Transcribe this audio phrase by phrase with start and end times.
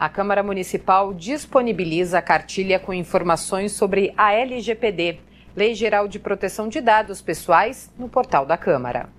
[0.00, 5.18] A Câmara Municipal disponibiliza a cartilha com informações sobre a LGPD,
[5.54, 9.10] Lei Geral de Proteção de Dados Pessoais, no portal da Câmara.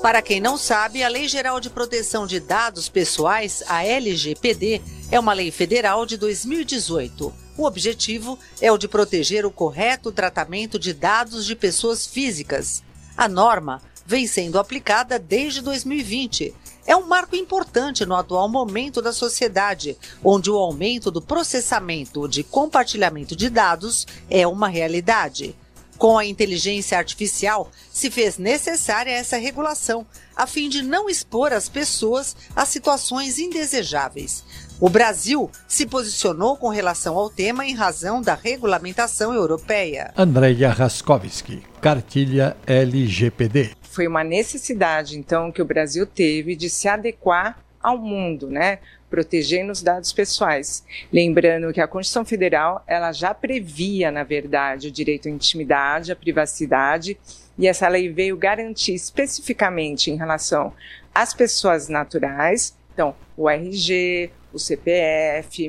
[0.00, 4.80] Para quem não sabe, a Lei Geral de Proteção de Dados Pessoais, a LGPD,
[5.10, 7.34] é uma lei federal de 2018.
[7.58, 12.80] O objetivo é o de proteger o correto tratamento de dados de pessoas físicas.
[13.16, 16.54] A norma vem sendo aplicada desde 2020.
[16.86, 22.42] É um marco importante no atual momento da sociedade, onde o aumento do processamento de
[22.42, 25.56] compartilhamento de dados é uma realidade.
[25.96, 30.04] Com a inteligência artificial, se fez necessária essa regulação,
[30.36, 34.44] a fim de não expor as pessoas a situações indesejáveis.
[34.80, 40.12] O Brasil se posicionou com relação ao tema em razão da regulamentação europeia.
[40.16, 43.70] Andréia Raskowski, cartilha LGPD.
[43.94, 48.80] Foi uma necessidade, então, que o Brasil teve de se adequar ao mundo, né?
[49.08, 50.84] Protegendo os dados pessoais.
[51.12, 56.16] Lembrando que a Constituição Federal, ela já previa, na verdade, o direito à intimidade, à
[56.16, 57.16] privacidade,
[57.56, 60.72] e essa lei veio garantir especificamente em relação
[61.14, 65.68] às pessoas naturais, então, o RG, o CPF,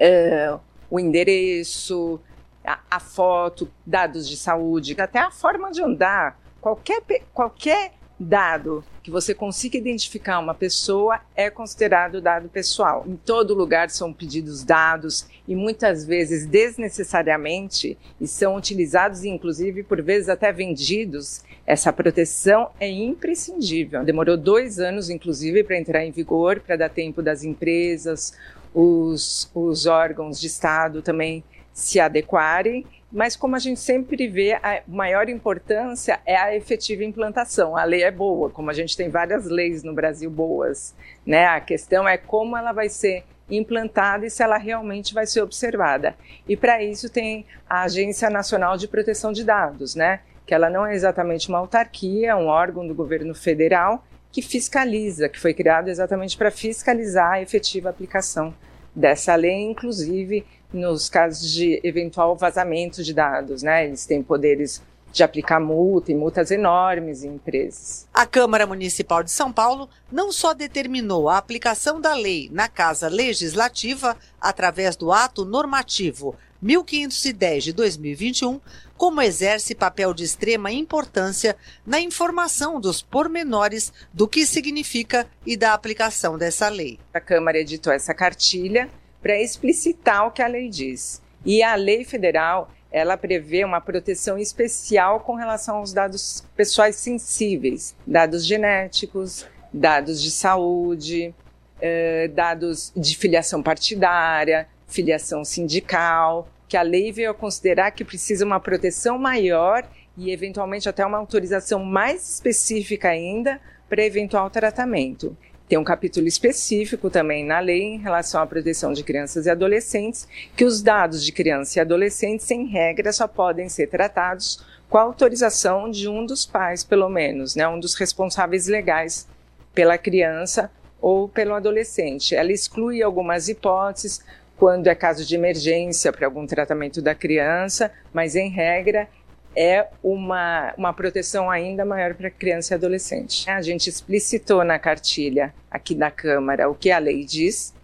[0.00, 2.20] uh, o endereço,
[2.64, 6.42] a, a, foto, dados de saúde, até a forma de andar.
[6.64, 7.02] Qualquer,
[7.34, 13.04] qualquer dado que você consiga identificar uma pessoa é considerado dado pessoal.
[13.06, 20.00] Em todo lugar são pedidos dados e muitas vezes desnecessariamente e são utilizados inclusive por
[20.00, 21.42] vezes até vendidos.
[21.66, 24.02] Essa proteção é imprescindível.
[24.02, 28.32] Demorou dois anos inclusive para entrar em vigor, para dar tempo das empresas,
[28.74, 34.82] os, os órgãos de Estado também se adequarem mas como a gente sempre vê, a
[34.88, 37.76] maior importância é a efetiva implantação.
[37.76, 40.92] A lei é boa, como a gente tem várias leis no Brasil boas,
[41.24, 41.46] né?
[41.46, 46.16] A questão é como ela vai ser implantada e se ela realmente vai ser observada.
[46.48, 50.18] E para isso tem a Agência Nacional de Proteção de Dados, né?
[50.44, 54.04] Que ela não é exatamente uma autarquia, é um órgão do governo federal
[54.34, 58.52] que fiscaliza, que foi criado exatamente para fiscalizar a efetiva aplicação
[58.92, 63.86] dessa lei, inclusive nos casos de eventual vazamento de dados, né?
[63.86, 64.82] Eles têm poderes
[65.14, 68.08] de aplicar multa e multas enormes em empresas.
[68.12, 73.08] A Câmara Municipal de São Paulo não só determinou a aplicação da lei na Casa
[73.08, 78.60] Legislativa através do ato normativo 1510 de 2021,
[78.96, 85.74] como exerce papel de extrema importância na informação dos pormenores do que significa e da
[85.74, 86.98] aplicação dessa lei.
[87.12, 88.88] A Câmara editou essa cartilha
[89.22, 91.22] para explicitar o que a lei diz.
[91.44, 97.92] E a lei federal, ela prevê uma proteção especial com relação aos dados pessoais sensíveis,
[98.06, 101.34] dados genéticos, dados de saúde,
[101.80, 108.44] eh, dados de filiação partidária, filiação sindical, que a lei veio a considerar que precisa
[108.44, 109.84] uma proteção maior
[110.16, 115.36] e eventualmente até uma autorização mais específica ainda para eventual tratamento.
[115.66, 120.28] Tem um capítulo específico também na lei em relação à proteção de crianças e adolescentes,
[120.54, 125.02] que os dados de criança e adolescentes, em regra, só podem ser tratados com a
[125.02, 129.26] autorização de um dos pais, pelo menos, né, um dos responsáveis legais
[129.74, 130.70] pela criança
[131.00, 132.34] ou pelo adolescente.
[132.34, 134.22] Ela exclui algumas hipóteses,
[134.56, 139.08] quando é caso de emergência para algum tratamento da criança, mas em regra
[139.56, 143.48] é uma, uma proteção ainda maior para criança e adolescente.
[143.48, 147.74] A gente explicitou na cartilha aqui da Câmara o que a lei diz.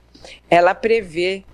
[0.49, 1.45] Ela prevê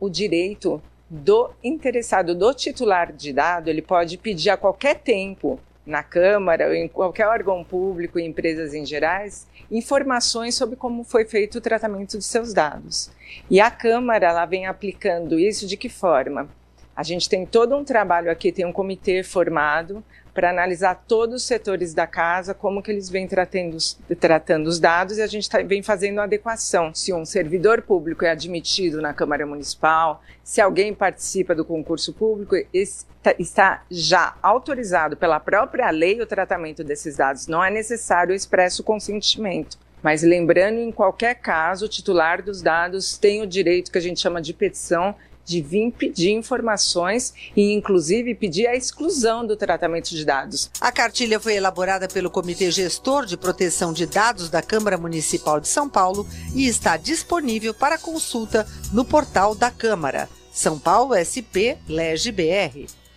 [0.00, 6.02] o direito do interessado, do titular de dado, ele pode pedir a qualquer tempo na
[6.02, 11.58] Câmara ou em qualquer órgão público e empresas em gerais informações sobre como foi feito
[11.58, 13.10] o tratamento de seus dados.
[13.50, 16.48] E a Câmara ela vem aplicando isso de que forma?
[16.96, 20.02] A gente tem todo um trabalho aqui, tem um comitê formado
[20.32, 23.76] para analisar todos os setores da casa, como que eles vêm tratando,
[24.18, 26.94] tratando os dados e a gente tá, vem fazendo adequação.
[26.94, 32.54] Se um servidor público é admitido na Câmara Municipal, se alguém participa do concurso público,
[32.72, 37.46] está, está já autorizado pela própria lei o tratamento desses dados.
[37.46, 39.78] Não é necessário o expresso consentimento.
[40.02, 44.20] Mas lembrando, em qualquer caso, o titular dos dados tem o direito que a gente
[44.20, 45.14] chama de petição
[45.46, 50.70] de vir pedir informações e, inclusive, pedir a exclusão do tratamento de dados.
[50.80, 55.68] A cartilha foi elaborada pelo Comitê Gestor de Proteção de Dados da Câmara Municipal de
[55.68, 60.28] São Paulo e está disponível para consulta no portal da Câmara.
[60.52, 63.05] São Paulo SP Lege BR.